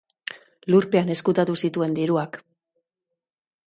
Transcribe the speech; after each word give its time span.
Lurpean 0.75 1.13
ezkutatu 1.17 1.59
zituen 1.67 1.97
diruak. 2.03 2.43